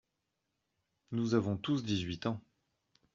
[1.11, 2.41] Nous avons tous dix-huit ans.